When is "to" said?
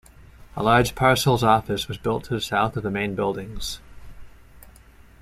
2.23-2.33